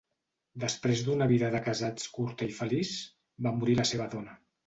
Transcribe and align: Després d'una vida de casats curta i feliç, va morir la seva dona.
Després 0.61 1.03
d'una 1.09 1.27
vida 1.31 1.51
de 1.57 1.59
casats 1.67 2.09
curta 2.17 2.49
i 2.53 2.57
feliç, 2.61 2.95
va 3.49 3.55
morir 3.61 3.79
la 3.81 3.89
seva 3.93 4.09
dona. 4.17 4.35